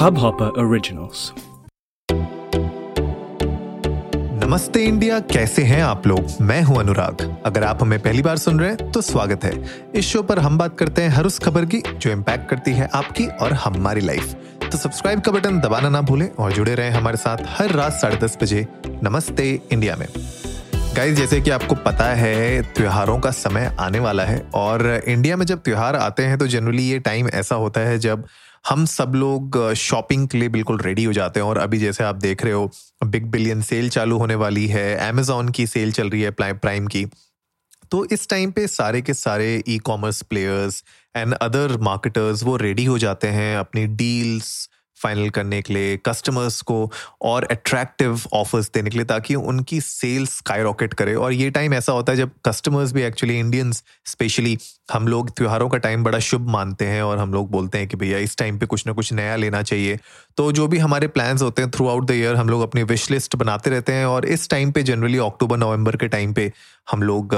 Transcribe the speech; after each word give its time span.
Hubhopper 0.00 0.46
Originals. 0.58 1.22
नमस्ते 4.44 4.84
India, 4.84 5.18
कैसे 5.32 5.62
हैं 5.62 5.82
आप 5.82 6.06
लोग? 6.06 6.26
मैं 6.40 6.62
हूँ 6.62 6.78
अनुराग। 6.78 7.36
अगर 7.46 7.64
आप 7.64 7.82
हमें 7.82 7.98
पहली 7.98 8.22
बार 8.22 8.36
सुन 8.36 8.60
रहे 8.60 8.70
हैं 8.70 8.90
तो 8.92 9.00
स्वागत 9.00 9.44
है। 9.44 9.52
इस 9.94 10.06
शो 10.06 10.22
पर 10.22 10.38
हम 10.38 10.58
बात 10.58 10.78
करते 10.78 11.02
हैं 11.02 11.08
हर 11.08 11.26
उस 11.26 11.38
खबर 11.38 11.64
की 11.64 11.82
जो 11.92 12.10
इम्पैक्ट 12.10 12.48
करती 12.50 12.72
है 12.72 12.88
आपकी 12.94 13.26
और 13.26 13.52
हमारी 13.54 14.00
लाइफ 14.00 14.34
तो 14.62 14.78
सब्सक्राइब 14.78 15.20
का 15.20 15.32
बटन 15.32 15.60
दबाना 15.60 15.88
ना 15.88 16.00
भूलें 16.00 16.28
और 16.30 16.52
जुड़े 16.52 16.74
रहें 16.74 16.90
हमारे 16.90 17.16
साथ 17.16 17.44
हर 17.58 17.72
रात 17.72 17.92
साढ़े 17.92 18.16
दस 18.16 18.38
बजे 18.42 18.66
नमस्ते 19.04 19.60
इंडिया 19.72 19.96
में। 19.96 20.06
गाइस 20.96 21.16
जैसे 21.16 21.40
कि 21.40 21.50
आपको 21.50 21.74
पता 21.74 22.04
है, 22.04 22.62
त्योहारों 22.74 23.18
का 23.18 23.30
समय 23.30 23.74
आने 23.80 23.98
वाला 24.00 24.24
है 24.24 24.44
और 24.54 25.02
इंडिया 25.08 25.36
में 25.36 25.46
जब 25.46 25.62
त्योहार 25.62 25.96
आते 25.96 26.22
हैं 26.22 26.38
तो 26.38 26.46
जनरली 26.46 26.88
ये 26.88 26.98
टाइम 26.98 27.28
ऐसा 27.28 27.54
होता 27.54 27.80
है 27.80 27.98
जब 27.98 28.24
हम 28.64 28.84
सब 28.86 29.12
लोग 29.14 29.74
शॉपिंग 29.74 30.28
के 30.28 30.38
लिए 30.38 30.48
बिल्कुल 30.48 30.78
रेडी 30.80 31.04
हो 31.04 31.12
जाते 31.12 31.40
हैं 31.40 31.46
और 31.46 31.58
अभी 31.58 31.78
जैसे 31.78 32.04
आप 32.04 32.14
देख 32.14 32.44
रहे 32.44 32.52
हो 32.52 32.70
बिग 33.04 33.26
बिलियन 33.26 33.62
सेल 33.62 33.88
चालू 33.88 34.18
होने 34.18 34.34
वाली 34.34 34.66
है 34.66 35.08
अमेजोन 35.08 35.48
की 35.48 35.66
सेल 35.66 35.92
चल 35.92 36.10
रही 36.10 36.22
है 36.22 36.30
प्राइम 36.30 36.86
की। 36.86 37.06
तो 37.90 38.04
इस 38.04 38.28
टाइम 38.28 38.50
पे 38.50 38.66
सारे 38.66 39.02
के 39.02 39.14
सारे 39.14 39.62
e 39.68 39.78
commerce 39.78 40.22
players 40.22 40.84
and 41.16 41.34
other 41.34 41.76
marketers 41.78 42.42
वो 42.42 42.56
रेडी 42.56 42.84
हो 42.84 42.98
जाते 42.98 43.28
हैं 43.28 43.56
अपनी 43.56 43.86
डील्स 43.86 44.68
फाइनल 45.02 45.30
करने 45.30 45.60
के 45.62 45.74
लिए 45.74 45.96
कस्टमर्स 46.06 46.60
को 46.62 46.90
और 47.22 47.44
अट्रैक्टिव 47.50 48.20
ऑफर्स 48.32 48.70
देने 48.74 48.90
के 48.90 48.96
लिए 48.96 49.04
ताकि 49.06 49.34
उनकी 49.34 49.80
सेल्स 49.80 50.36
स्काई 50.36 50.62
रॉकेट 50.62 50.94
करे। 50.94 51.14
और 51.14 51.32
ये 51.32 51.50
टाइम 51.50 51.74
ऐसा 51.74 51.92
होता 51.92 52.12
है 52.12 52.18
जब 52.18 52.30
कस्टमर्स 52.46 52.92
भी 52.92 53.02
एक्चुअली 53.02 53.38
इंडियंस 53.38 53.82
स्पेशली 54.06 54.56
हम 54.92 55.08
लोग 55.08 55.30
त्योहारों 55.36 55.68
का 55.68 55.78
टाइम 55.78 56.04
बड़ा 56.04 56.18
शुभ 56.18 56.48
मानते 56.50 56.86
हैं 56.86 57.02
और 57.02 57.18
हम 57.18 57.32
लोग 57.32 57.50
बोलते 57.50 57.78
हैं 57.78 57.88
कि 57.88 57.96
भैया 57.96 58.18
इस 58.18 58.36
टाइम 58.36 58.58
पे 58.58 58.66
कुछ 58.66 58.86
ना 58.86 58.92
कुछ 58.92 59.12
नया 59.12 59.36
लेना 59.36 59.62
चाहिए। 59.62 59.98
तो 60.36 60.50
जो 60.52 60.66
भी 60.68 60.78
हमारे 60.78 61.08
प्लान्स 61.08 61.42
होते 61.42 61.62
हैं 61.62 61.70
थ्रू 61.70 61.88
आउट 61.88 62.06
द 62.06 62.10
ईयर 62.10 62.36
हम 62.36 62.48
लोग 62.48 62.62
अपनी 62.62 62.82
विश 62.84 63.10
लिस्ट 63.10 63.36
बनाते 63.36 63.70
रहते 63.70 63.92
हैं 63.92 64.06
और 64.06 64.26
इस 64.26 64.48
टाइम 64.50 64.72
पे 64.72 64.82
जनरली 64.82 65.18
अक्टूबर 65.20 65.56
नवंबर 65.56 65.96
के 65.96 66.08
टाइम 66.08 66.32
पे 66.32 66.52
हम 66.90 67.02
लोग 67.02 67.34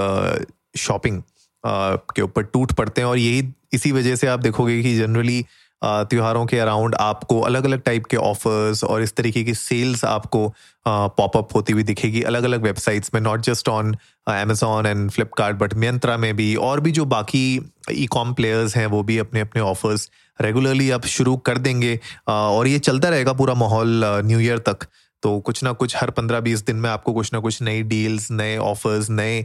शॉपिंग 0.79 1.23
के 1.65 2.23
ऊपर 2.23 2.43
टूट 2.43 2.73
पड़ते 2.73 3.01
हैं। 3.01 3.09
और 3.09 3.19
यही, 3.19 3.53
इसी 3.73 3.93
वजह 3.93 4.17
से 4.17 4.27
आप 4.27 4.41
देखोगे 4.41 4.81
कि 4.83 4.95
जनरली 4.97 5.45
त्योहारों 5.85 6.45
के 6.47 6.59
अराउंड 6.59 6.95
आपको 6.95 7.41
अलग 7.41 7.65
अलग 7.65 7.83
टाइप 7.83 8.07
के 8.07 8.17
ऑफर्स 8.17 8.83
और 8.85 9.03
इस 9.03 9.15
तरीके 9.17 9.43
की 9.45 9.55
सेल्स 9.55 10.05
आपको 10.05 10.49
पॉपअप 10.89 11.55
होती 11.55 11.73
हुई 11.73 11.83
दिखेगी 11.83 12.23
अलग 12.23 12.45
अलग 12.45 12.63
वेबसाइट्स 12.63 13.11
में 13.15 13.21
not 13.21 13.41
just 13.41 13.69
on 13.69 13.95
Amazon 14.29 14.87
and 14.87 15.11
Flipkart 15.11 15.57
but 15.57 15.75
Myntra 15.75 16.17
में 16.17 16.35
भी 16.37 16.55
और 16.57 16.81
भी 16.81 16.93
जो 16.93 17.05
बाकी 17.05 17.45
ई 17.93 18.07
कॉम 18.07 18.33
प्लेयर्स 18.35 18.77
हैं, 18.77 18.87
वो 18.87 19.03
भी 19.03 19.19
अपने 19.19 19.41
अपने 19.41 19.63
ऑफर्स 19.63 20.11
रेगुलरली 20.41 20.91
अब 20.91 21.05
शुरू 21.07 21.37
कर 21.47 21.59
देंगे। 21.59 21.99
और 22.29 22.67
ये 22.67 22.79
चलता 22.79 23.09
रहेगा 23.09 23.33
पूरा 23.33 23.55
माहौल 23.55 24.05
न्यू 24.27 24.39
ईयर 24.39 24.59
तक। 24.59 24.87
तो 25.23 25.39
कुछ 25.41 25.63
ना 25.65 25.73
कुछ 25.73 25.97
हर 25.97 26.11
पंद्रह 26.11 26.41
बीस 26.41 26.65
दिन 26.67 26.77
में 26.77 26.89
आपको 26.91 27.13
कुछ 27.13 27.33
ना 27.33 27.39
कुछ 27.41 27.61
नई 27.63 27.83
डील्स 27.83 28.31
नए 28.31 28.57
ऑफर्स 28.59 29.11
नए 29.11 29.39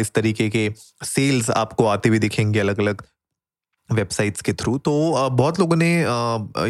इस 0.00 0.10
तरीके 0.14 0.48
के 0.50 0.70
सेल्स 1.04 1.50
आपको 1.50 1.86
आते 1.86 2.08
हुए 2.08 2.18
दिखेंगे 2.18 2.60
अलग 2.60 2.80
अलग 2.80 3.02
वेबसाइट्स 3.90 4.40
के 4.40 4.52
थ्रू 4.52 4.76
तो 4.78 4.92
बहुत 5.32 5.60
लोगों 5.60 5.76
ने 5.76 5.90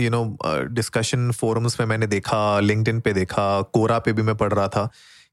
यू 0.01 0.11
नो 0.11 0.25
डिस्कशन 0.71 1.31
फोरम्स 1.31 1.81
में 1.81 1.87
मैंने 1.87 2.07
देखा 2.07 2.39
लिंकड 2.61 3.01
पे 3.01 3.13
देखा 3.13 3.61
कोरा 3.73 3.99
पे 3.99 4.13
भी 4.13 4.23
मैं 4.23 4.35
पढ़ 4.35 4.53
रहा 4.53 4.69
था 4.69 4.89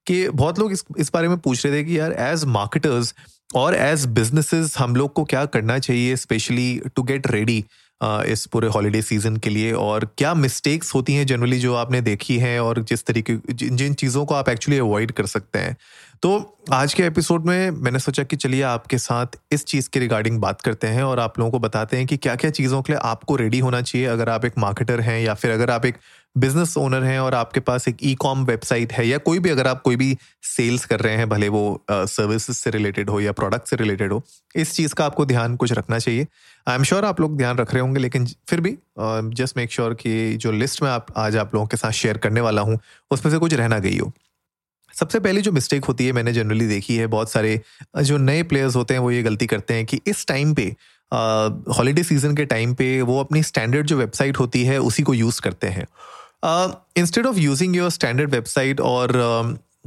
कि 0.08 0.28
बहुत 0.30 0.60
लोग 0.60 0.72
इस 0.72 0.86
इस 1.00 1.12
बारे 1.14 1.28
में 1.28 1.38
पूछ 1.38 1.66
रहे 1.66 1.76
थे 1.76 1.84
कि 1.84 2.00
यार 2.00 2.14
एज 2.22 2.46
मार्केटर्स 2.46 3.14
और 3.56 3.76
एज 3.76 4.06
बिजनेसेस 4.06 4.78
हम 4.78 4.96
लोग 4.96 5.14
को 5.14 5.24
क्या 5.24 5.46
करना 5.46 5.78
चाहिए 5.80 6.16
स्पेशली 6.16 6.82
टू 6.96 7.04
गेट 7.04 7.28
रेडी 7.28 7.64
इस 8.04 8.46
पूरे 8.46 8.68
हॉलीडे 8.68 9.02
सीज़न 9.02 9.38
के 9.38 9.50
लिए 9.50 9.72
और 9.72 10.06
क्या 10.18 10.34
मिस्टेक्स 10.34 10.96
होती 10.96 11.14
हैं 11.14 11.26
जनरली 11.26 11.60
जो 11.60 11.76
आपने 11.76 12.02
देखी 12.02 12.38
हैं 12.38 12.60
और 12.60 12.84
जिस 12.84 13.06
तरीके, 13.06 13.54
जिन 13.54 13.76
जिन 13.76 13.94
चीज़ों 13.94 14.26
को 14.26 14.36
आप 14.36 14.50
एक्चुअली 14.50 14.80
अवॉइड 14.80 15.12
कर 15.12 15.26
सकते 15.26 15.60
हैं? 15.60 15.78
तो 16.22 16.60
आज 16.72 16.94
के 16.94 17.04
एपिसोड 17.04 17.46
में 17.46 17.72
मैंने 17.72 18.00
सोचा 18.00 18.24
कि 18.24 18.36
चलिए 18.36 18.62
आपके 18.62 18.98
साथ 18.98 19.28
इस 19.52 19.66
चीज़ 19.66 19.90
के 19.90 20.00
रिगार्डिंग 20.00 20.40
बात 20.40 20.62
करते 20.62 20.88
हैं 20.88 21.04
और 21.04 21.20
आप 21.20 21.40
लोगों 21.40 21.52
को 21.52 21.60
बताते 21.60 21.98
हैं 21.98 22.06
कि 22.06 22.18
क्या 22.18 22.36
क्या 22.36 22.52
चीज़ों 22.52 22.82
के 22.82 22.94
लिए 22.94 23.00
आपको 23.04 23.36
रेडी 23.36 23.60
होना 23.60 23.82
चाहिए। 23.82 24.08
अगर 24.08 24.30
आप 24.30 24.46
एक 24.46 24.54
मार्केटर 24.58 25.02
हैं 25.02 25.22
या 25.22 25.34
फिर 25.34 25.52
अगर 25.52 25.70
आप 25.70 25.86
एक 25.86 25.98
बिज़नेस 26.36 26.76
ओनर 26.78 27.04
हैं 27.04 27.20
और 27.20 27.34
आपके 27.36 27.60
पास 27.60 27.88
एक 27.88 27.98
ई 28.04 28.14
कॉम 28.16 28.44
वेबसाइट 28.46 28.94
है 28.94 29.08
या 29.08 29.18
कोई 29.20 29.40
भी 29.40 29.50
अगर 29.50 29.68
आप 29.68 29.82
कोई 29.82 29.96
भी 29.96 30.18
सेल्स 30.44 30.86
कर 30.86 31.00
रहे 31.00 31.16
हैं, 31.16 31.28
भले 31.30 31.50
वो 31.50 31.84
सर्विसेज़ 31.92 32.58
से 32.58 32.70
रिलेटेड 32.72 33.10
हो 33.10 33.20
या 33.22 33.32
प्रोडक्ट 33.32 33.68
से 33.68 33.76
रिलेटेड 33.76 34.14
हो, 34.14 34.24
इस 34.56 34.74
चीज़ 34.76 34.94
का 34.94 35.06
आपको 35.06 35.26
ध्यान 35.26 35.56
कुछ 35.56 35.72
रखना 35.72 36.00
चाहिए। 36.00 36.28
आई 36.68 36.76
एम 36.76 36.84
श्योर 36.84 37.06
आप 37.06 37.22
लोग 37.22 37.38
ध्यान 37.38 37.58
रख 37.58 37.74
रहे 37.74 37.82
होंगे, 37.82 38.00
लेकिन 38.00 38.26
फिर 38.50 38.62
भी 38.62 38.78
जस्ट 39.36 39.58
मेक 39.58 39.72
श्योर 39.72 39.94
कि 39.94 40.36
जो 40.38 40.52
लिस्ट 40.52 40.84
में 40.84 40.90
आप, 40.90 41.08
आज 41.18 41.38
आप 41.38 41.56
लोगों 41.56 41.68
के 41.68 41.78
साथ 41.78 41.92
शेयर 41.94 42.18
करने 42.18 42.42
वाला 42.42 42.62
हूँ, 42.62 42.80
उसमें 43.12 43.32
से 43.32 43.40
कुछ 43.40 43.54
रहना 43.54 43.80
गई 43.80 43.98
हो। 43.98 44.12
सबसे 44.94 45.20
पहले 45.20 45.42
जो 45.42 45.52
मिस्टेक 45.52 45.86
होती 45.86 46.06
है, 46.06 46.12
मैंने 46.12 46.34
जनरली 46.34 46.68
देखी 46.68 46.96
है, 46.96 47.08
बहुत 47.08 47.32
सारे 47.32 47.60
जो 48.00 48.18
नए 48.18 48.44
प्लेयर्स 48.44 48.76
होते 48.76 48.94
हैं, 48.94 49.02
वो 49.02 49.12
ये 49.12 49.22
गलती 49.24 49.46
करते 49.48 49.74
हैं 49.74 49.86
कि 49.86 50.00
इस 50.08 50.26
टाइम 50.28 50.54
पे 50.54 50.76
हॉलीडे 51.12 52.04
सीज़न 52.04 52.36
के 52.36 52.46
टाइम 52.46 52.74
पे 52.74 53.02
वो 53.02 53.20
अपनी 53.20 53.42
स्टैंडर्ड 53.44 53.88
जो 53.88 53.98
वेबसाइट 53.98 54.40
होती 54.40 54.64
है, 54.66 54.78
उसी 54.82 55.04
को 55.04 55.14
यूज़ 55.14 55.42
करते 55.42 55.68
हैं। 55.68 55.86
Instead 56.98 57.26
of 57.26 57.38
using 57.38 57.76
your 57.76 57.90
standard 57.90 58.32
website 58.32 58.80
और 58.82 59.18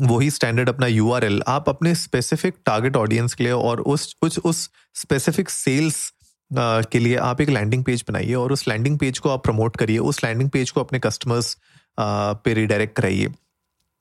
वही 0.01 0.31
स्टैंडर्ड 0.31 0.69
अपना 0.69 0.87
यूआरएल 0.87 1.43
आप 1.49 1.69
अपने 1.69 1.95
स्पेसिफिक 1.95 2.55
टारगेट 2.67 2.97
ऑडियंस 2.97 3.35
के 3.35 3.45
लिए 3.45 3.53
और 3.53 3.81
उस 3.81 4.13
कुछ 4.21 4.39
उस 4.39 4.71
स्पेसिफिक 4.95 5.51
सेल्स 5.51 6.13
uh, 6.53 6.87
के 6.87 6.99
लिए 6.99 7.17
आप 7.17 7.41
एक 7.41 7.49
लैंडिंग 7.49 7.85
पेज 7.85 8.05
बनाइए 8.09 8.35
और 8.35 8.53
उस 8.53 8.69
लैंडिंग 8.69 8.99
पेज 8.99 9.19
को 9.19 9.31
आप 9.31 9.45
प्रमोट 9.45 9.77
करिए 9.77 9.99
उस 9.99 10.25
लैंडिंग 10.25 10.51
पेज 10.51 10.71
को 10.71 10.81
अपने 10.81 10.99
कस्टमर्स 10.99 11.57
uh, 11.57 12.37
पे 12.45 12.55
रिडायरेक्ट 12.55 12.97
कराइए। 12.97 13.29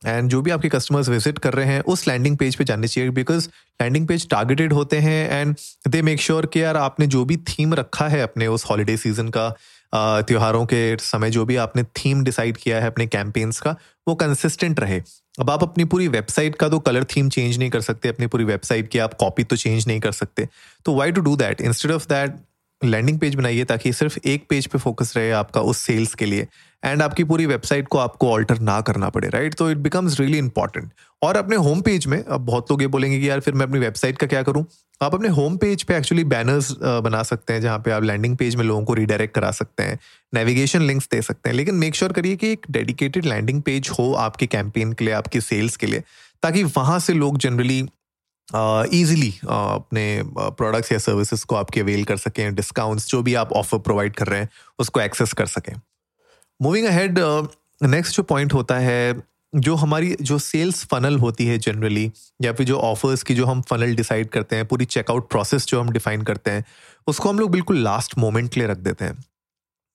एंड 0.06 0.30
जो 0.30 0.42
भी 0.42 0.52
आपके 0.52 0.70
कस्टमर्स 0.70 1.10
विज़िट 1.10 1.40
कर 1.40 1.54
रहे 1.54 1.66
हैं 1.66 1.82
उस 1.82 2.08
लैंडिंग 2.08 2.38
पेज 2.38 2.56
पे 2.56 2.64
जाने 2.64 2.88
चाहिए 2.88 3.10
बिकॉज़ 3.10 3.48
लैंडिंग 3.82 4.08
पेज 4.08 4.28
टारगेटेड 4.30 4.74
होते 4.74 4.98
हैं 4.98 5.32
एंड 5.32 5.56
दे 5.88 6.02
मेक 6.02 6.22
श्योर 6.22 6.46
कि 6.46 6.64
यार 6.64 6.78
आपने 6.78 7.08
जो 7.08 7.26
भी 7.26 7.38
थीम 7.38 7.74
रखा 7.74 8.08
है 8.08 8.22
अपने 8.22 8.48
उस 8.48 8.66
हॉलीडे 8.66 8.98
सीज़न 8.98 9.30
का 9.30 9.56
त्योहारों 9.96 10.66
के 10.66 10.98
समय 10.98 11.30
जो 11.30 11.46
भी 11.46 11.56
आपने 11.56 11.84
थीम 11.98 12.24
डिसाइड 12.24 12.58
किया 12.58 12.80
है 12.80 12.88
अपने 12.88 13.08
कैंपेन्स 13.08 13.60
का, 13.60 13.76
वो 14.08 14.16
कंसिस्टेंट 14.16 14.80
रहे। 14.80 15.02
अब 15.40 15.50
आप 15.50 15.64
अपनी 15.64 15.86
पूरी 15.86 16.08
वेबसाइट 16.08 16.56
का 16.56 16.70
तो 16.70 16.80
कलर 16.80 17.04
थीम 17.06 17.30
चेंज 17.30 17.58
नहीं 17.58 17.70
कर 17.70 17.82
सकते, 17.82 18.10
अपनी 18.10 18.28
पूरी 18.28 18.44
वेबसाइट 18.44 18.88
की 18.88 19.00
आप 19.00 19.14
कॉपी 19.14 19.44
तो 19.44 19.56
चेंज 19.56 19.88
नहीं 19.88 20.00
कर 20.00 20.12
सकते। 20.12 20.48
तो 20.86 20.96
why 20.96 21.12
to 21.12 21.22
do 21.22 21.36
that 21.36 21.62
instead 21.62 21.92
of 21.92 22.08
that 22.10 22.36
landing 22.86 23.20
page 23.20 23.36
बनाइए 23.36 23.64
ताकि 23.64 23.94
सिर्फ़ 23.94 24.18
एक 24.26 24.46
पेज 24.50 24.68
पे 24.68 24.80
फोकस 24.80 25.14
रहे 25.18 25.32
आपका 25.32 25.62
उस 25.62 25.78
सेल्स 25.78 26.14
के 26.16 26.26
लिए 26.26 26.48
एंड 26.84 27.02
आपकी 27.02 27.24
पूरी 27.24 27.46
वेबसाइट 27.46 27.88
को 27.88 27.98
आपको 27.98 28.32
ऑल्टर 28.32 28.60
ना 28.60 28.80
करना 28.82 29.10
पड़े 29.10 29.30
राइट 29.30 29.54
तो 29.54 29.70
इट 29.72 29.78
बिकम्स 29.78 30.20
रियली 30.20 30.38
इंपॉर्टेंट 30.38 30.92
और 31.22 31.38
अपने 31.38 31.56
होम 31.56 31.82
पेज 31.82 32.08
में, 32.08 32.24
अब 32.24 32.42
बहुत 32.42 32.72
लोग 32.72 32.82
ये 32.82 32.88
बोलेंगे 32.88 33.20
कि 33.20 33.30
यार 33.30 33.40
फिर 33.40 33.54
मैं 33.54 33.66
अपनी 33.66 33.80
वेबसाइट 33.80 34.18
का 34.18 34.28
क्या 34.28 34.42
करूँ? 34.44 34.66
आप 35.02 35.16
अपने 35.16 35.30
होम 35.30 35.56
पेज 35.58 35.84
पे 35.84 35.96
एक्चुअली 35.98 36.24
बैनर्स 36.24 36.72
बना 36.82 37.22
सकते 37.24 37.54
हैं 37.54 37.62
जहाँ 37.62 37.80
पे 37.80 37.92
आप 37.92 38.04
लैंडिंग 38.04 38.36
पेज 38.38 38.56
में 38.56 38.64
लोगों 38.66 38.84
को 38.86 38.94
रिडायरेक्ट 38.94 39.36
करा 39.36 39.52
सकते 39.52 39.84
हैं 39.84 39.98
नेविगेशन 40.34 40.82
लिंक्स 40.82 41.08
दे 41.12 41.22
सकते 41.22 41.50
हैं। 41.50 41.56
लेकिन 41.58 41.76
मेक 41.76 41.96
श्योर 41.96 42.10
sure 42.10 42.22
करिए 42.22 42.36
कि 42.36 42.52
एक 42.52 42.66
डेडिकेटेड 42.72 43.26
लैंडिंग 43.26 43.62
पेज 43.62 43.90
हो 43.90 44.14
आपके 44.16 44.48
कैंपेन 44.48 44.94
के 44.94 45.06
लिए, 45.06 45.14
आपकी 45.14 45.42
सेल्स 45.42 45.78
के 45.78 45.88
लिए, 45.88 46.04
ताकि 46.44 46.64
वहाँ 46.64 47.00
से 47.00 47.14
लोग 47.14 47.38
जनरली 47.38 47.84
ईजिली 48.94 49.34
अपने 49.44 50.22
प्रोडक्ट्स 50.28 50.92
या 50.92 50.98
सर्विसेज़ 50.98 51.46
को 51.46 51.56
आपके 51.56 51.82
अवेल 51.82 52.04
कर 52.04 52.18
सकें 52.18 52.56
डिस्काउंट्स 52.56 53.08
जो 53.08 53.22
भी 53.24 53.34
आप 53.34 53.52
ऑफ़र 53.54 53.80
प्रोवाइड 53.80 54.16
कर 54.16 54.28
रहे 54.28 54.40
हैं, 54.40 54.50
उसको 54.80 55.02
एक्सेस 55.02 55.34
कर 55.34 55.46
सकें। 55.46 55.74
मूविंग 56.60 56.88
अहेड 56.88 57.20
नेक्स्ट 57.84 58.16
जो 58.16 58.24
पॉइंट 58.24 58.54
होता 58.54 58.78
है, 58.80 59.16
जो 59.54 59.76
हमारी, 59.76 60.16
जो 60.22 60.38
सेल्स 60.40 60.84
फनल 60.86 61.18
होती 61.18 61.46
है 61.46 61.58
जनरली 61.58 62.12
या 62.42 62.54
फिर 62.54 62.66
जो 62.66 62.78
ऑफर्स 62.78 63.24
की 63.24 63.36
जो 63.36 63.46
हम 63.46 63.62
फनल 63.62 63.96
डिसाइड 63.96 64.30
करते 64.30 64.56
हैं, 64.56 64.66
पूरी 64.66 64.86
चेकआउट 64.86 65.30
प्रोसेस 65.30 65.66
जो 65.66 65.82
हम 65.82 65.90
डिफाइन 65.90 66.22
करते 66.22 66.52
हैं, 66.52 66.66
उसको 67.08 67.30
हम 67.30 67.40
लोग 67.40 67.52
बिल्कुल 67.52 67.78
लास्ट 67.78 68.18
मोमेंट 68.18 68.54
के 68.54 68.60
लिए 68.60 68.70
रख 68.70 68.78
देते 68.78 69.06
हैं। 69.06 69.24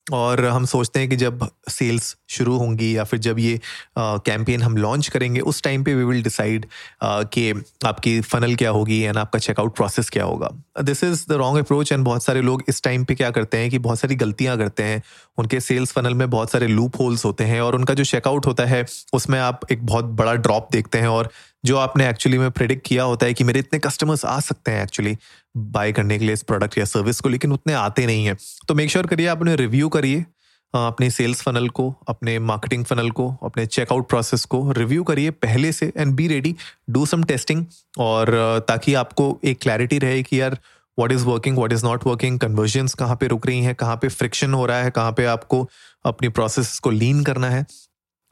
और 0.07 0.43
हम 0.45 0.65
सोचते 0.65 0.99
हैं 0.99 1.09
कि 1.09 1.15
जब 1.15 1.47
सेल्स 1.69 2.15
शुरू 2.29 2.57
होंगी 2.57 2.95
या 2.95 3.03
फिर 3.03 3.19
जब 3.19 3.39
ये 3.39 3.59
कैंपेन 3.97 4.61
हम 4.61 4.77
लॉन्च 4.77 5.07
करेंगे, 5.07 5.39
उस 5.39 5.61
टाइम 5.63 5.83
पे 5.83 5.93
वी 5.95 6.03
विल 6.03 6.23
डिसाइड 6.23 6.65
कि 7.03 7.51
आपकी 7.85 8.19
फनल 8.21 8.55
क्या 8.55 8.69
होगी 8.69 8.99
एंड 8.99 9.17
आपका 9.17 9.39
चेकआउट 9.39 9.75
प्रोसेस 9.75 10.09
क्या 10.09 10.23
होगा। 10.23 10.49
This 10.83 11.03
is 11.03 11.25
the 11.29 11.33
wrong 11.33 11.59
approach 11.59 11.91
and 11.91 12.03
बहुत 12.05 12.23
सारे 12.23 12.41
लोग 12.41 12.63
इस 12.69 12.83
टाइम 12.83 13.03
पे 13.05 13.15
क्या 13.15 13.29
करते 13.31 13.57
हैं 13.57 13.69
कि 13.69 13.79
बहुत 13.79 13.99
सारी 13.99 14.15
गलतियाँ 14.15 14.57
करते 14.57 14.83
हैं। 14.83 15.01
उनके 15.37 15.59
सेल्स 15.59 15.91
फनल 15.91 16.13
में 16.13 16.29
बहुत 16.29 16.51
सारे 16.51 16.67
लूप 16.67 16.99
होल्स 16.99 17.25
होते 17.25 17.43
हैं 17.43 17.61
और 17.61 17.75
उनका 17.75 17.93
जो 17.93 18.03
चेकआउट 18.03 18.45
होता 18.45 18.65
है, 18.65 18.85
उसमें 19.13 19.39
आप 19.39 19.71
एक 19.71 19.85
बहुत 19.85 20.05
बड़ा 20.05 20.33
ड्रॉप 20.35 20.67
देखते 20.71 20.97
हैं 20.97 21.07
और 21.07 21.29
जो 21.65 21.77
आपने 21.77 22.07
एक्चुअली 22.09 22.37
में 22.37 22.49
प्रिडिक्ट 22.51 22.87
किया 22.87 23.03
होता 23.03 23.25
है 23.25 23.33
कि 23.33 23.43
मेरे 23.43 23.59
इतने 23.59 23.79
कस्टमर्स 23.79 24.23
आ 24.25 24.39
सकते 24.39 24.71
हैं 24.71 24.83
एक्चुअली 24.83 25.17
बाय 25.55 25.91
करने 25.91 26.17
के 26.19 26.25
लिए 26.25 26.33
इस 26.33 26.43
प्रोडक्ट 26.43 26.77
या 26.77 26.85
सर्विस 26.85 27.19
को, 27.19 27.29
लेकिन 27.29 27.51
उतने 27.51 27.73
आते 27.73 28.05
नहीं 28.05 28.25
हैं। 28.25 28.37
तो 28.67 28.75
मेक 28.75 28.89
श्योर 28.89 29.07
करिए 29.07 29.29
उन्हें 29.31 29.55
रिव्यू 29.55 29.89
करिए 29.89 30.25
अपने 30.73 31.09
सेल्स 31.09 31.41
फनल 31.41 31.67
को, 31.69 31.89
अपने 32.07 32.37
मार्केटिंग 32.39 32.83
फनल 32.85 33.09
को, 33.11 33.27
अपने 33.43 33.65
चेकआउट 33.65 34.07
प्रोसेस 34.09 34.45
को 34.45 34.71
रिव्यू 34.71 35.03
करिए 35.03 35.31
पहले 35.31 35.71
से 35.71 35.91
and 35.97 36.13
be 36.15 36.27
ready 36.27 36.55
do 36.89 37.05
some 37.05 37.23
testing 37.23 37.65
और 37.99 38.29
ताकि 38.67 38.93
आपको 38.93 39.37
एक 39.43 39.59
क्लैरिटी 39.61 39.99
रहे 39.99 40.23
कि 40.23 40.39
यार 40.41 40.57
what 40.97 41.11
is 41.11 41.25
working 41.25 41.57
what 41.57 41.73
is 41.73 41.85
not 41.85 42.05
working 42.07 42.39
conversions 42.39 42.93
कहाँ 42.93 43.15
पे 43.15 43.27
रुक 43.27 43.47
रही 43.47 43.61
हैं, 43.61 43.75
कहाँ 43.75 43.95
पे 43.95 44.07
फ्रिक्शन 44.07 44.53
हो 44.53 44.65
रहा 44.65 44.83
है, 44.83 44.91
कहाँ 44.91 45.11
पे 45.11 45.25
आपको 45.25 45.67
अपनी 46.05 46.29
प्रोसेस 46.29 46.77
को 46.79 46.89
लीन 46.89 47.23
करना 47.23 47.49
है। 47.49 47.65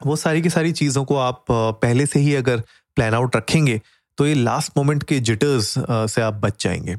वो 0.00 0.16
सारी 0.16 0.42
की 0.42 0.50
सारी 0.50 0.72
चीज़ों 0.72 1.04
को 1.04 1.16
आप 1.16 1.44
पहले 1.50 2.06
से 2.06 2.20
ही 2.20 2.34
अगर 2.34 2.62
प्लान 2.96 3.14
आउट 3.14 3.36
रखेंगे 3.36 3.80
तो 4.20 4.26
ये 4.26 4.34
लास्ट 4.34 4.72
मोमेंट 4.76 5.02
के 5.02 5.20
जिटर्स 5.20 5.74
से 5.90 6.22
आप 6.22 6.34
बच 6.34 6.64
जाएँगे। 6.64 6.96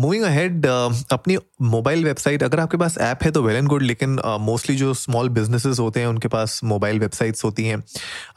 मूविंग 0.00 0.22
अहेड 0.24 0.66
अपनी 0.66 1.36
मोबाइल 1.62 2.04
वेबसाइट 2.04 2.42
अगर 2.42 2.60
आपके 2.60 2.76
पास 2.76 2.96
ऐप 2.98 3.22
है 3.22 3.30
तो 3.30 3.42
वेल 3.42 3.56
एंड 3.56 3.68
गुड 3.68 3.82
लेकिन 3.82 4.18
मोस्टली 4.40 4.76
जो 4.76 4.94
स्मॉल 4.94 5.28
बिजनेसेस 5.28 5.78
होते 5.78 6.00
हैं 6.00 6.06
उनके 6.06 6.28
पास 6.28 6.60
मोबाइल 6.64 6.98
वेबसाइट्स 6.98 7.44
होती 7.44 7.66
हैं। 7.66 7.82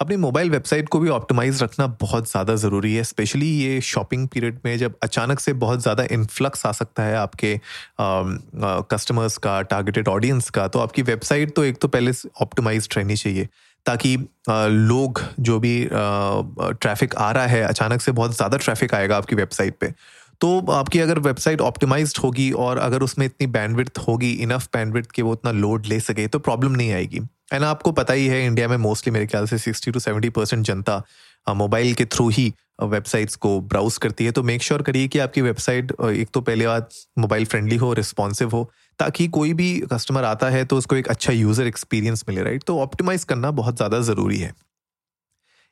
अपनी 0.02 0.16
मोबाइल 0.16 0.50
वेबसाइट 0.50 0.90
को 0.90 1.00
भी 1.00 1.10
ऑप्टिमाइज 1.10 1.64
रखना 1.64 1.88
बहुत 2.02 2.30
ज़्यादा 2.32 2.56
ज़रूरी 2.56 2.94
है 2.96 3.04
स्पेशली 3.04 3.50
ये 3.50 3.82
शॉपिंग 3.82 4.28
पीरियड 4.28 4.60
में 4.66 4.78
जब 4.78 4.96
अचानक 5.04 5.40
से 5.40 5.54
बहुत 5.54 5.82
ज़्यादा 5.82 6.08
इन्फ्लक्स 6.12 6.66
आ 6.66 6.72
सकता 6.72 7.04
है 7.04 7.16
आपके 7.16 7.60
कस्टमर्स 8.02 9.32
uh, 9.32 9.38
uh, 9.38 9.44
का 9.44 9.62
टारगेटेड 9.62 10.08
ऑडियंस 10.08 10.50
का 10.50 10.68
तो 10.68 10.80
आपकी 10.80 11.02
वेबसाइट 11.02 11.56
तो 11.56 11.64
एक 11.64 11.78
तो 11.78 11.88
पहले 11.88 12.12
ऑप्टिमाइज 12.42 12.90
रहनी 12.98 13.16
चाहिए। 13.16 13.48
ताकि 13.86 14.16
लोग 14.50 15.22
जो 15.40 15.60
भी 15.60 15.74
ट्रैफ़िक 15.92 17.16
आ 17.16 17.32
रहा 17.32 17.46
है, 17.46 17.62
अचानक 17.64 18.02
से 18.02 18.12
बहुत 18.14 18.36
ज़्यादा 18.36 18.58
ट्रैफ़िक 18.58 18.94
आएगा 18.94 19.18
आपकी 19.18 19.36
वेबसाइट 19.36 19.78
पे। 19.80 19.94
तो 20.42 20.60
आपकी 20.72 21.00
अगर 21.00 21.20
वेबसाइट 21.20 21.62
ऑप्टिमाइज्ड 21.62 22.18
होगी 22.24 22.52
और 22.58 22.78
अगर 22.80 23.02
उसमें 23.04 23.26
इतनी 23.26 23.48
बैंडविड्थ 23.50 23.98
होगी 24.08 24.32
इनफ 24.34 24.68
बैंडविड्थ 24.74 25.12
कि 25.12 25.22
वो 25.22 25.32
उतना 25.32 25.52
लोड 25.54 25.86
ले 25.86 26.00
सके 26.00 26.28
तो 26.28 26.40
प्रॉब्लम 26.40 26.72
नहीं 26.72 26.92
आएगी। 26.94 27.20
एंड 27.54 27.64
आपको 27.64 27.92
पता 27.92 28.14
ही 28.14 28.28
है 28.28 28.46
इंडिया 28.46 28.68
में 28.68 28.78
मोस्टली 28.78 29.14
मेरे 29.14 29.26
ख्याल 29.26 29.46
से 29.48 29.58
सिक्सटी 29.58 29.92
टू 29.92 30.00
सेवेंटी 30.00 30.30
परसेंट 30.30 30.66
जनता 30.66 31.04
मोबाइल 31.48 31.94
के 31.94 32.06
थ्रू 32.06 32.28
ही 32.30 32.54
वेबसाइट्स 32.84 33.36
को 33.36 33.60
ब्राउज 33.62 33.98
करती 33.98 34.26
है। 34.26 34.32
तो 34.32 34.44
मेक 34.44 34.64
श्योर 34.64 34.82
करिए 34.82 35.08
कि 35.08 35.20
आपकी 35.20 35.42
वेबसाइट 35.42 35.92
एक 36.04 36.30
तो 36.34 36.42
पहले 36.42 36.68
बात 36.68 36.90
मोबाइल 37.20 37.46
फ्रेंडली 37.46 37.76
हो 37.76 37.92
रिस्पॉन्सिव 37.94 38.50
हो। 38.50 38.70
ताकि 39.00 39.28
कोई 39.28 39.54
भी 39.54 39.70
कस्टमर 39.92 40.24
आता 40.24 40.50
है 40.50 40.64
तो 40.66 40.78
उसको 40.78 40.96
एक 40.96 41.08
अच्छा 41.08 41.34
यूज़र 41.34 41.68
एक्सपीरियंस 41.68 42.26
मिले 42.30 42.44
राइट 42.44 42.64
तो 42.64 42.80
ऑप्टिमाइज 42.80 43.24
करना 43.24 43.52
बहुत 43.52 43.76
ज़्यादा 43.76 44.00
ज़रूरी 44.02 44.38
है। 44.38 44.54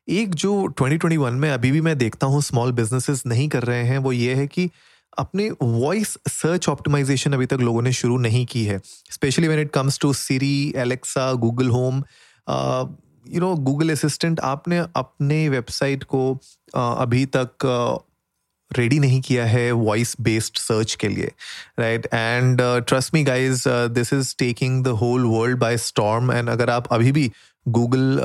एक 0.07 0.35
जो 0.35 0.51
2021 0.81 1.31
में 1.31 1.49
अभी 1.51 1.71
भी 1.71 1.81
मैं 1.81 1.97
देखता 1.97 2.27
हूँ 2.27 2.41
स्मॉल 2.41 2.71
बिजनेसेस 2.71 3.23
नहीं 3.25 3.47
कर 3.49 3.63
रहे 3.63 3.83
हैं 3.83 3.97
वो 3.97 4.11
ये 4.11 4.35
है 4.35 4.47
कि 4.47 4.69
अपने 5.17 5.49
वॉइस 5.61 6.17
सर्च 6.27 6.69
ऑप्टिमाइजेशन 6.69 7.33
अभी 7.33 7.45
तक 7.45 7.57
लोगों 7.61 7.81
ने 7.81 7.91
शुरू 7.93 8.17
नहीं 8.17 8.45
की 8.45 8.63
है। 8.65 8.79
Specially 9.11 9.47
when 9.47 9.61
it 9.61 9.71
comes 9.71 9.99
to 9.99 10.13
Siri 10.13 10.73
Alexa 10.75 11.31
Google 11.33 11.69
Home 11.69 12.03
you 13.27 13.39
know 13.39 13.53
Google 13.55 13.91
Assistant 13.91 14.39
आपने 14.39 14.77
अपने 14.95 15.47
वेबसाइट 15.49 16.03
को 16.03 16.21
uh, 16.33 16.97
अभी 16.97 17.25
तक 17.25 17.65
रेडी 18.71 18.99
नहीं 18.99 19.21
किया 19.21 19.45
है 19.45 19.71
वॉइस 19.71 20.15
बेस्ड 20.21 20.57
सर्च 20.57 20.95
के 20.95 21.07
लिए 21.07 21.31
right 21.79 22.07
and 22.13 22.61
trust 22.87 23.13
me 23.13 23.23
guys 23.23 23.63
this 23.67 24.13
is 24.13 24.35
taking 24.39 24.83
the 24.83 24.97
whole 25.01 25.25
world 25.25 25.57
by 25.57 25.77
storm 25.77 26.31
and 26.31 26.49
अगर 26.49 26.69
आप 26.69 26.87
अभी 26.87 27.11
भी 27.11 27.31
गूगल 27.67 28.19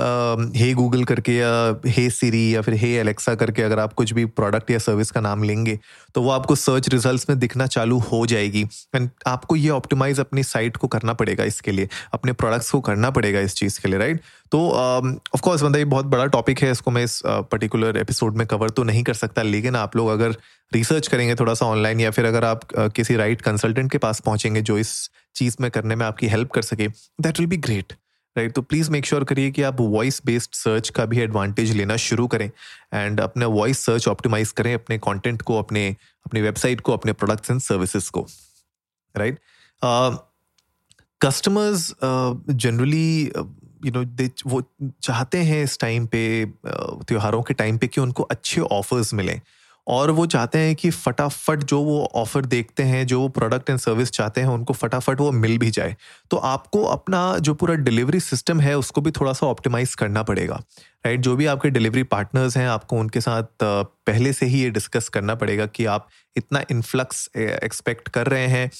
हे 0.56 0.72
गूगल 0.74 1.04
करके 1.04 1.32
या 1.32 1.80
हे 1.86 2.10
सीरी 2.10 2.54
या 2.54 2.60
फिर 2.62 2.74
हे 2.74 2.94
एलेक्सा 2.94 3.34
करके 3.34 3.62
अगर 3.62 3.78
आप 3.78 3.92
कुछ 3.92 4.12
भी 4.12 4.24
प्रोडक्ट 4.24 4.70
या 4.70 4.78
सर्विस 4.78 5.10
का 5.10 5.20
नाम 5.20 5.42
लेंगे 5.42 5.78
तो 6.14 6.22
वो 6.22 6.30
आपको 6.30 6.54
सर्च 6.54 6.88
रिजल्ट्स 6.88 7.26
में 7.28 7.38
दिखना 7.38 7.66
चालू 7.66 7.98
हो 7.98 8.26
जाएगी। 8.26 8.66
एंड 8.94 9.10
आपको 9.26 9.56
ये 9.56 9.70
ऑप्टिमाइज 9.70 10.20
अपनी 10.20 10.42
साइट 10.42 10.76
को 10.76 10.88
करना 10.88 11.12
पड़ेगा 11.12 11.44
इसके 11.44 11.72
लिए 11.72 11.88
अपने 12.12 12.32
प्रोडक्ट्स 12.32 12.70
को 12.70 12.80
करना 12.80 13.10
पड़ेगा 13.10 13.40
इस 13.40 13.54
चीज़ 13.54 13.80
के 13.80 13.88
लिए 13.88 13.98
राइट 13.98 14.20
तो 14.52 14.70
ऑफ़ 14.70 15.40
कोर्स 15.40 15.62
मतलब 15.62 15.76
ये 15.76 15.84
बहुत 15.84 16.06
बड़ा 16.06 16.26
टॉपिक 16.26 16.62
है 16.62 16.70
इसको 16.70 16.90
मैं 16.90 17.04
इस 17.04 17.22
पर्टिकुलर 17.26 17.92
uh, 17.92 18.00
एपिसोड 18.00 18.36
में 18.36 18.46
कवर 18.46 18.70
तो 18.70 18.84
नहीं 18.84 19.02
कर 19.02 19.14
सकता 19.14 19.42
लेकिन 19.42 19.76
आप 19.76 19.96
लोग 19.96 20.08
अगर 20.08 20.36
रिसर्च 20.74 21.08
करेंगे 21.08 21.34
थोड़ा 21.34 21.54
सा 21.54 21.66
ऑनलाइन 21.66 22.00
या 22.00 22.10
फिर 22.10 22.24
अगर 22.24 22.44
आप 22.44 22.60
uh, 22.60 22.92
किसी 22.92 23.16
राइट 23.16 23.40
कंसल्टेंट 23.40 23.92
के 23.92 23.98
पास 23.98 24.20
पहुँचेंगे 24.20 24.60
जो 24.60 24.78
इस 24.78 25.10
चीज़ 25.34 25.56
में 25.60 25.70
करने 25.70 25.94
में 25.94 26.06
आपकी 26.06 26.26
हेल्प 26.26 26.50
कर 26.50 26.62
सके 26.62 26.88
that 27.20 27.40
will 27.40 27.48
be 27.48 27.56
great 27.56 27.92
right 28.36 28.52
तो 28.52 28.62
प्लीज़ 28.62 28.90
मेक 28.90 29.06
श्योर 29.06 29.24
करिए 29.24 29.50
कि 29.50 29.62
आप 29.62 29.80
वॉइस 29.80 30.20
बेस्ड 30.26 30.54
सर्च 30.54 30.88
का 30.88 31.04
भी 31.06 31.20
एडवांटेज 31.20 31.72
लेना 31.76 31.96
शुरू 31.96 32.26
करें 32.26 32.50
एंड 32.94 33.20
अपने 33.20 33.46
वॉइस 33.46 33.78
सर्च 33.78 34.08
ऑप्टिमाइज 34.08 34.52
करें 34.52 34.74
अपने 34.74 34.98
कंटेंट 34.98 35.42
को 35.42 35.58
अपने 35.58 35.88
अपनी 36.26 36.40
वेबसाइट 36.40 36.80
को 36.80 36.92
अपने 36.92 37.12
प्रोडक्ट्स 37.12 37.50
एंड 37.50 37.60
सर्विसेज़ 37.60 38.10
को। 38.10 38.26
Right 39.16 39.38
customers 41.20 41.94
generally 42.04 43.32
you 43.84 43.92
know 43.92 44.04
they 44.04 44.30
वो 44.46 44.62
चाहते 45.02 45.38
हैं 45.38 45.62
इस 45.64 45.78
टाइम 45.78 46.06
पे 46.06 46.22
uh, 46.46 47.06
त्योहारों 47.08 47.42
के 47.42 47.54
टाइम 47.54 47.78
पे 47.78 47.86
कि 47.86 48.00
उनको 48.00 48.22
अच्छे 48.22 48.60
ऑफर्स 48.60 49.14
मिलें। 49.14 49.40
और 49.86 50.10
वो 50.10 50.26
चाहते 50.26 50.58
हैं 50.58 50.76
कि 50.76 50.90
फटाफट 50.90 51.58
जो 51.64 51.80
वो 51.80 52.10
ऑफ़र 52.14 52.46
देखते 52.46 52.82
हैं, 52.82 53.06
जो 53.06 53.20
वो 53.20 53.28
प्रोडक्ट 53.28 53.70
एंड 53.70 53.78
सर्विस 53.78 54.10
चाहते 54.10 54.40
हैं, 54.40 54.48
उनको 54.48 54.72
फटाफट 54.74 55.20
वो 55.20 55.32
मिल 55.32 55.58
भी 55.58 55.70
जाए। 55.70 55.96
तो 56.30 56.36
आपको 56.36 56.82
अपना 56.82 57.38
जो 57.38 57.54
पूरा 57.54 57.74
डिलीवरी 57.74 58.20
सिस्टम 58.20 58.60
है, 58.60 58.78
उसको 58.78 59.00
भी 59.00 59.10
थोड़ा 59.10 59.32
सा 59.32 59.46
ऑप्टिमाइज 59.46 59.94
करना 59.94 60.22
पड़ेगा। 60.22 60.62
राइट 61.06 61.20
जो 61.20 61.36
भी 61.36 61.46
आपके 61.46 61.70
डिलीवरी 61.70 62.02
पार्टनर्स 62.02 62.56
हैं 62.56 62.66
आपको 62.68 62.96
उनके 62.96 63.20
साथ 63.20 63.42
पहले 63.62 64.32
से 64.32 64.46
ही 64.46 64.62
ये 64.62 64.70
डिस्कस 64.70 65.08
करना 65.08 65.34
पड़ेगा 65.34 65.66
कि 65.66 65.84
आप 65.84 66.08
इतना 66.36 66.62
इन्फ्लक्स 66.70 67.28
एक्सपेक्ट 67.36 68.08
कर 68.08 68.26
रहे 68.26 68.46
हैं 68.46 68.70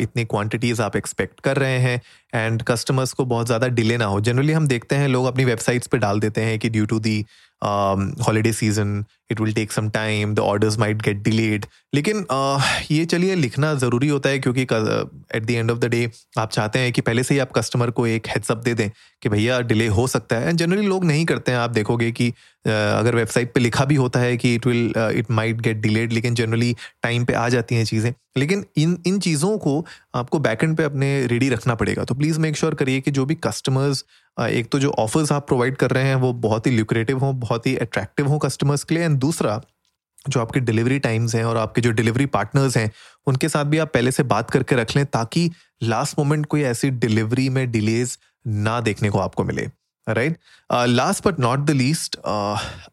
इतनी 0.00 0.24
क्वांटिटीज 0.24 0.80
आप 0.80 0.96
एक्सपेक्ट 0.96 1.40
कर 1.40 1.56
रहे 1.56 1.78
हैं 1.78 2.00
एंड 2.34 2.62
कस्टमर्स 2.62 3.12
को 3.12 3.24
बहुत 3.24 3.46
ज़्यादा 3.46 3.66
डिले 3.68 3.96
ना 3.96 4.04
हो। 4.04 4.20
जनरली 4.20 4.52
हम 4.52 4.66
देखते 4.68 4.96
हैं 4.96 5.08
लोग 5.08 5.26
अपनी 5.26 5.44
वेबसाइट्स 5.44 5.86
पे 5.86 5.98
डाल 5.98 6.20
देते 6.20 6.40
हैं 6.40 6.58
कि 6.58 6.68
due 6.68 6.86
to 6.86 6.98
the 6.98 7.24
holiday 7.64 8.52
season 8.52 9.04
it 9.30 9.40
will 9.40 9.52
take 9.54 9.72
some 9.72 9.88
time 9.90 10.34
the 10.34 10.38
orders 10.38 10.78
might 10.78 11.02
get 11.02 11.22
delayed 11.22 11.66
लेकिन 11.94 12.22
uh, 12.22 12.62
ये 12.90 13.04
चलिए 13.04 13.34
लिखना 13.34 13.74
ज़रूरी 13.74 14.08
होता 14.08 14.28
है 14.28 14.38
क्योंकि 14.38 14.62
at 14.62 15.44
the 15.44 15.50
end 15.50 15.70
of 15.70 15.78
the 15.78 15.84
day 15.84 16.10
आप 16.38 16.50
चाहते 16.50 16.78
हैं 16.78 16.92
कि 16.92 17.00
पहले 17.00 17.22
से 17.22 17.34
ही 17.34 17.40
आप 17.40 17.52
कस्टमर 17.52 17.90
को 17.90 18.06
एक 18.06 18.28
हेड्सअप 18.28 18.58
दे 18.58 18.74
दें 18.74 18.88
कि 19.22 19.28
भैया 19.28 19.60
डिले 19.62 19.86
हो 19.88 20.06
सकता 20.06 20.36
है। 20.36 20.48
एंड 20.48 20.58
जनरली 20.58 20.86
लोग 20.86 21.04
नहीं 21.04 21.24
करते 21.26 21.52
हैं 21.52 21.58
आप 21.62 21.70
देखोगे 21.70 22.10
कि 22.12 22.28
अगर 22.64 23.14
वेबसाइट 23.14 23.52
पे 23.54 23.60
लिखा 23.60 23.84
भी 23.84 23.94
होता 23.94 24.20
है 24.20 24.36
कि 24.36 24.54
it 24.54 24.66
will 24.66 24.92
it 24.96 25.30
might 25.30 25.60
get 25.60 25.76
delayed 25.78 26.12
लेकिन 26.12 26.34
जनरली 26.34 26.74
टाइम 27.02 27.24
पे 27.24 27.32
आ 27.32 27.48
जाती 27.48 27.74
हैं 27.74 27.84
चीज़ें। 27.84 28.12
लेकिन 28.36 28.64
इन 28.76 28.96
इन 29.06 29.18
चीज़ों 29.20 29.56
को 29.58 29.84
आपको 30.14 30.38
बैकएंड 30.38 30.76
पे 30.76 30.84
अपने 30.84 31.26
रेडी 31.26 31.48
रखना 31.48 31.74
पड़ेगा। 31.74 32.04
तो 32.04 32.14
प्लीज़ 32.14 32.40
मेक 32.40 32.56
श्योर 32.56 32.74
करिए 32.74 33.00
कि 33.00 33.10
जो 33.10 33.24
भी 33.26 33.34
कस्टमर्स 33.44 34.04
एक 34.36 34.68
तो 34.72 34.78
जो 34.78 34.90
ऑफर्स 34.90 35.32
आप 35.32 35.46
प्रोवाइड 35.46 35.76
कर 35.76 35.90
रहे 35.90 36.04
हैं 36.04 36.14
वो 36.16 36.32
बहुत 36.32 36.66
ही 36.66 36.70
ल्यूक्रेटिव 36.70 37.18
हों, 37.18 37.38
बहुत 37.40 37.66
ही 37.66 37.76
अट्रैक्टिव 37.76 38.26
हों 38.26 38.38
कस्टमर्स 38.38 38.84
के 38.84 38.94
लिए। 38.94 39.04
एंड 39.04 39.18
दूसरा, 39.18 39.60
जो 40.28 40.40
आपके 40.40 40.60
डिलीवरी 40.60 40.98
टाइम्स 40.98 41.34
हैं 41.34 41.44
और 41.44 41.56
आपके 41.56 41.80
जो 41.80 41.90
डिलीवरी 41.90 42.26
पार्टनर्स 42.28 42.76
हैं, 42.76 42.90
उनके 43.26 43.48
साथ 43.48 43.64
भी 43.64 43.78
आप 43.78 43.92
पहले 43.94 44.12
से 44.12 44.22
बात 44.24 44.50
करके 44.50 44.76
रख 44.76 44.96
लें 44.96 45.04
ताकि 45.06 45.50
लास्ट 45.82 46.18
मोमेंट 46.18 46.46
कोई 46.46 46.62
ऐसी 46.62 46.90
डिलीवरी 46.90 47.48
में 47.48 47.70
डिलेज 47.72 48.18
ना 48.46 48.80
देखने 48.80 49.10
को 49.10 49.18
आपको 49.18 49.44
मिले। 49.44 49.66
Right 50.08 50.38
last 50.72 51.28
but 51.28 51.40
not 51.40 51.58
the 51.58 51.70
least 51.70 52.16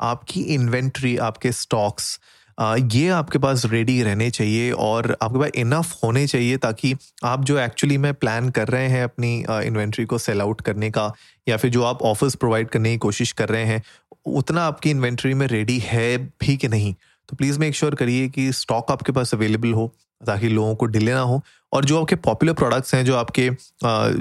आपकी 0.01 0.42
इन्वेंट्री 0.42 1.18
आपके 1.18 1.51
स्टॉक्स 1.51 2.20
uh, 2.62 2.96
ये 2.96 3.10
आपके 3.10 3.39
पास 3.39 3.66
रेडी 3.66 4.04
रहने 4.04 4.30
चाहिए 4.30 4.72
और 4.72 5.18
आपके 5.22 5.39
पास 5.39 5.51
इनफ 5.56 6.00
होने 6.04 6.28
चाहिए 6.28 6.58
ताकि 6.58 6.96
आप 7.24 7.44
जो 7.44 7.60
एक्चुअली 7.60 7.98
में 7.98 8.13
प्लान 8.13 8.50
कर 8.50 8.68
रहे 8.68 8.88
हैं 8.88 9.04
अपनी 9.04 9.46
इन्वेंट्री 9.50 10.04
uh, 10.04 10.10
को 10.10 10.18
सेल 10.18 10.42
आउट 10.42 10.62
करने 10.62 10.92
का 10.92 11.13
या 11.48 11.58
फिर 11.58 11.72
जो 11.72 11.84
आप 11.84 12.01
ऑफर्स 12.01 12.36
प्रोवाइड 12.36 12.70
करने 12.70 12.92
की 12.92 12.98
कोशिश 12.98 13.32
कर 13.32 13.50
रहे 13.50 13.63
हैं 13.63 13.84
उतना 14.25 14.63
आपकी 14.63 14.89
इन्वेंट्री 14.89 15.34
में 15.34 15.48
रेडी 15.48 15.80
है 15.80 16.18
भी 16.18 16.58
कि 16.58 16.68
नहीं? 16.68 16.96
तो 17.30 17.36
प्लीज़ 17.36 17.60
मेक 17.60 17.75
श्योर 17.75 17.96
करिए 17.96 18.30
कि 18.30 18.54
स्टॉक 18.54 18.92
आपके 18.92 19.12
पास 19.12 19.34
अवेलेबल 19.34 19.74
हो 19.74 19.96
ताकि 20.22 20.50
लोगों 20.50 20.76
को 20.76 20.86
डिले 20.88 21.14
ना 21.14 21.22
हो। 21.22 21.42
और 21.74 21.86
जो 21.86 22.00
आपके 22.02 22.16
पॉपुलर 22.18 22.54
प्रोडक्ट्स 22.54 22.94
हैं, 22.96 23.04
जो 23.06 23.16
आपके 23.16 23.50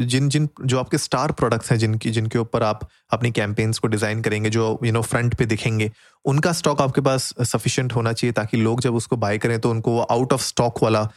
जिन 0.04 0.28
जिन, 0.28 0.48
जो 0.62 0.78
आपके 0.78 0.98
स्टार 0.98 1.32
प्रोडक्ट्स 1.32 1.70
हैं, 1.70 1.78
जिनकी, 1.78 2.10
जिनके 2.10 2.38
ऊपर 2.38 2.62
आप 2.62 2.88
अपनी 3.12 3.30
कैंपेन्स 3.30 3.78
को 3.78 3.88
डिज़ाइन 3.88 4.22
करेंगे, 4.22 4.50
जो 4.50 4.78
यू 4.84 4.92
नो 4.92 5.02
फ्रंट 5.02 5.34
पे 5.34 5.46
दिखेंगे, 5.46 5.90
उनका 6.24 6.52
स्टॉक 6.52 6.80
आपके 6.82 7.00
पास 7.00 7.32
सफिशिएंट 7.42 7.92
होना 7.92 8.12
चाहिए 8.12 8.32
ताकि 8.32 8.56
लोग 8.56 8.80
जब 8.80 8.94
उसको 8.94 9.16
बाय 9.16 9.38
करें 9.38 9.58
तो 9.60 9.70
उनको 9.70 9.92
वो 9.92 10.00
आउट 10.02 10.32
ऑफ़ 10.32 10.42
स्टॉक 10.42 10.82
वाला 10.82 11.08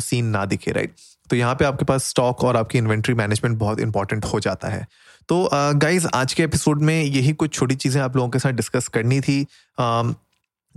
सीन 0.00 0.26
ना 0.26 0.44
दिखे 0.44 0.72
राइट 0.72 0.94
तो 1.30 1.36
यहाँ 1.36 1.54
पे 1.54 1.64
आपके 1.64 1.84
पास 1.84 2.04
स्टॉक 2.04 2.44
और 2.44 2.56
आपकी 2.56 2.78
इन्वेंट्री 2.78 3.14
मैनेजमेंट 3.14 3.58
बहुत 3.58 3.80
इंपॉर्टेंट 3.80 4.24
हो 4.24 4.40
जाता 4.40 4.68
है। 4.68 4.86
तो 5.28 5.48
गाइज़ 5.52 6.06
आज 6.14 6.32
के 6.34 6.42
एपिसोड 6.42 6.82
में 6.82 7.02
यही 7.02 7.32
कुछ 7.32 7.52
छोटी 7.54 7.74
चीज़ें 7.74 8.00
आप 8.02 8.16
लोगों 8.16 8.28
के 8.28 8.38
साथ 8.38 8.52
डिस्कस 8.52 8.88
करनी 8.88 9.20
थी। 9.20 9.40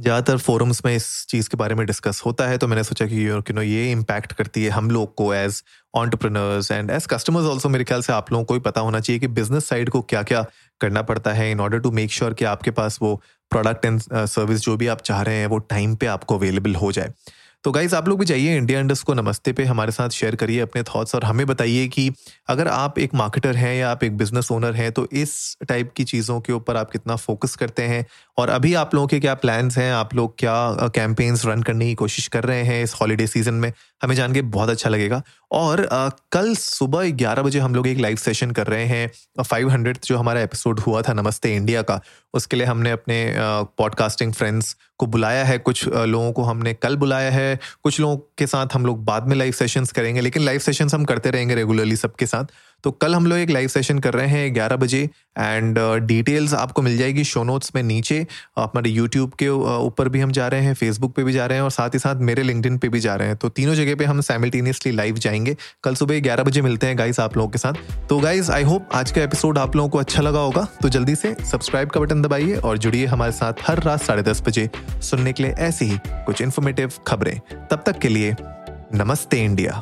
ज़्यादातर 0.02 0.38
फोरम्स 0.38 0.82
में 0.86 0.96
इस 0.96 1.06
चीज़ 1.30 1.50
के 1.50 1.58
बारे 1.58 1.76
में 1.76 1.86
डिस्कस 1.88 2.22
होता 2.26 2.48
है 2.48 2.58
तो 2.58 2.68
मैंने 2.68 2.84
सोचा 2.84 3.06
कि 3.06 3.28
यू 3.28 3.42
नो, 3.52 3.62
ये 3.62 3.92
इम्पैक्ट 3.92 4.34
करती 4.34 4.64
है 4.64 4.70
हम 4.70 4.90
लोग 4.92 5.14
को 5.16 5.34
as 5.34 5.62
entrepreneurs 5.94 6.72
and 6.72 6.92
as 6.92 7.06
customers 7.06 7.46
also 7.46 7.70
मेरे 7.70 7.84
ख्याल 7.84 8.02
से 8.02 8.14
आप 8.14 8.32
लोगों 8.32 8.46
को 8.46 8.54
ही 8.54 8.60
पता 8.60 8.82
होना 8.82 9.00
चाहिए 9.00 9.20
कि 9.20 9.28
बिज़नेस 9.28 9.68
साइड 9.70 9.90
को 9.90 10.02
क्या 10.02 10.24
क्या 10.24 10.46
करना 10.82 11.02
पड़ता 11.02 11.34
है 11.34 11.52
in 11.52 11.60
order 11.60 11.80
to 11.80 11.92
make 11.92 12.12
sure 12.12 12.34
कि 12.34 12.46
आपके 12.46 12.72
पास 12.72 12.98
वो 13.02 13.16
प्रोडक्ट 13.52 13.86
एंड 13.86 14.02
सर्विस 14.14 14.62
जो 14.62 14.76
भी 14.78 14.88
आप 14.88 15.02
चाह 15.02 15.22
रहे 15.22 15.36
हैं, 15.36 15.48
वो 15.48 15.58
टाइम 15.58 15.96
पे 15.96 16.06
आपको 16.08 16.38
अवेलेबल 16.38 16.76
हो 16.76 16.92
जाए। 16.92 17.12
तो 17.64 17.72
गाइज़ 17.72 17.96
आप 17.96 18.08
लोग 18.08 18.20
भी 18.20 18.26
जाइए 18.26 18.56
इंडिया 18.58 18.80
इंडस्ट 18.80 19.06
को 19.06 19.14
नमस्ते 19.14 19.52
पे 19.54 19.64
हमारे 19.64 19.92
साथ 19.92 20.10
शेयर 20.10 20.36
करिए 20.36 20.60
अपने 20.60 20.84
थॉट्स 20.84 21.16
और 21.16 21.24
हमें 21.24 21.46
बताइए 21.48 21.88
कि 21.88 22.10
अगर 22.48 22.68
आप 22.68 22.98
एक 23.00 23.14
मार्केटर 23.14 23.56
हैं 23.56 23.76
या 23.76 23.92
आप 23.92 24.04
एक 24.04 24.18
बिज़नेस 24.18 24.52
ओनर 24.52 24.74
हैं 24.74 24.92
तो 24.92 25.08
इस 25.12 25.58
टाइप 25.70 25.92
की 25.98 26.04
चीज़ों 26.04 26.40
के 26.42 26.54
ऊपर 26.54 26.78
आप 26.78 26.92
कितना 26.92 27.16
फोकस 27.16 27.56
करते 27.56 27.84
हैं? 27.84 28.06
और 28.38 28.50
अभी 28.50 28.74
आप 28.74 28.96
लोगों 28.96 29.08
के 29.08 29.20
क्या 29.20 29.34
प्लान्स 29.34 29.78
हैं? 29.78 29.92
आप 29.94 30.14
लोग 30.16 30.36
क्या 30.38 30.90
कैंपेन्स 30.96 31.46
रन 31.46 31.64
करने 31.64 31.86
की 31.86 31.94
कोशिश 31.96 32.28
कर 32.28 32.44
रहे 32.44 32.64
हैं 32.64 32.84
इस 32.84 32.94
हॉलीडे 32.94 33.28
सीज़न 33.28 33.54
में? 33.54 33.72
हमें 34.04 34.16
जान 34.16 34.34
के 34.34 34.42
बहुत 34.42 34.70
अच्छा 34.70 34.90
लगेगा। 34.90 35.22
और 35.52 35.86
आ, 35.86 36.10
कल 36.32 36.56
सुबह 36.56 37.12
ग्यारह 37.12 37.42
बजे 37.42 37.60
हम 37.60 37.76
लोग 37.76 37.88
एक 37.88 37.98
लाइव 37.98 38.18
सेशन 38.18 38.52
कर 38.52 38.68
रहे 38.68 38.86
हैं 38.86 39.44
फाइव 39.44 39.70
हंड्रेड 39.70 39.98
जो 40.06 40.18
हमारा 40.18 40.42
एपिसोड 40.42 40.80
हुआ 40.80 41.02
था 41.02 41.14
नमस्ते 41.14 41.56
इंडिया 41.56 41.82
का 41.82 42.02
उसके 42.34 42.58
लिए 42.58 42.66
हमने 42.66 42.92
अपने 42.92 43.34
पॉडकास्टिंग 43.78 44.34
फ्रेंड्स 44.34 44.76
को 45.02 45.06
बुलाया 45.08 45.44
है, 45.46 45.58
कुछ 45.58 45.88
लोगों 45.88 46.32
को 46.32 46.44
हमने 46.44 46.74
कल 46.74 46.96
बुलाया 46.98 47.32
है, 47.32 47.60
कुछ 47.84 48.00
लोगों 48.00 48.18
के 48.38 48.48
साथ 48.48 48.74
हम 48.74 48.86
लोग 48.86 49.04
बाद 49.06 49.28
में 49.28 49.36
लाइव 49.36 49.52
सेशंस 49.52 49.92
करेंगे, 49.92 50.22
लेकिन 50.22 50.44
लाइव 50.44 50.60
सेशंस 50.60 50.94
हम 50.94 51.06
करते 51.06 51.32
रहेंगे 51.32 51.56
रेगुलरली 51.56 51.96
सबके 51.96 52.26
साथ। 52.26 52.46
तो 52.84 52.92
कल 52.92 53.16
हम 53.16 53.26
लोग 53.26 53.40
एक 53.40 53.50
लाइव 53.50 53.68
सेशन 53.68 54.00
कर 54.00 54.14
रहे 54.14 54.28
हैं 54.28 54.54
ग्यारह 54.54 54.76
बजे 54.76 55.10
एंड 55.40 55.78
डिटेल्स 56.08 56.52
uh, 56.52 56.58
आपको 56.58 56.82
मिल 56.82 56.98
जाएगी 56.98 57.24
शो 57.24 57.44
नोट्स 57.44 57.72
में 57.76 57.82
नीचे। 57.84 58.28
हमारे 58.60 58.90
यूट्यूब 58.90 59.32
के 59.40 59.46
uh, 59.46 59.52
ऊपर 59.86 60.10
भी 60.10 60.20
हम 60.20 60.32
जा 60.32 60.48
रहे 60.48 60.62
हैं 60.62 60.74
फेसबुक 60.74 61.16
पे 61.16 61.24
भी 61.24 61.34
जा 61.34 61.46
रहे 61.46 61.58
हैं 61.58 61.64
और 61.64 61.72
साथ 61.72 61.90
ही 61.90 62.00
साथ 62.00 62.16
मेरे 62.16 62.44
लिंकडिन 62.44 62.78
पे 62.78 62.90
भी 62.90 63.00
जा 63.00 63.16
रहे 63.16 63.28
हैं। 63.28 63.38
तो 63.38 63.50
तीनों 63.50 63.76
जगह 63.76 63.96
पे 63.96 64.06
हम 64.06 64.22
साइमल्टेनियसली 64.22 64.92
लाइव 64.92 65.18
जाएँगे। 65.18 65.56
कल 65.84 65.96
सुबह 65.96 66.20
ग्यारह 66.20 66.44
बजे 66.44 66.62
मिलते 66.62 66.88
हैं 66.88 66.98
गाइस 66.98 67.20
आप 67.20 67.38
लोगों 67.38 67.50
के 67.50 67.58
साथ। 67.58 68.08
तो 68.10 68.20
गाइस 68.20 68.50
आई 68.50 68.64
होप 68.64 68.90
आज 68.94 69.12
का 69.12 69.24
एपिसोड 69.24 69.58
आप 69.58 69.76
लोगों 69.76 69.90
को 69.90 69.98
अच्छा 69.98 70.22
लगा 70.22 70.40
होगा। 70.40 70.68
तो 70.82 70.90
जल्दी 70.90 71.16
से 71.16 71.36
सब्सक्राइब 71.52 71.90
का 71.90 72.00
बटन 72.00 72.22
दबाइए 72.22 72.56
और 72.56 72.78
जुड़िए 72.78 73.06
हमारे 73.06 73.32
साथ 73.32 73.54
हर 73.68 73.84
रात 73.84 74.04
साढ़े 74.04 74.24
दस 74.24 74.42
बजे 74.42 74.70
सुनने 75.02 75.34
के 75.34 75.44
लिए 75.44 75.52
ऐसी 75.52 75.86
ही 75.86 76.00
कुछ 76.08 76.42
इन्फॉर्मेटिव 76.42 76.92
खबरें। 77.08 77.40
तब 77.72 77.84
तक 77.86 78.00
के 78.00 78.10
लिए 78.10 78.36
नमस्ते 78.96 79.44
इंडिया। 79.44 79.82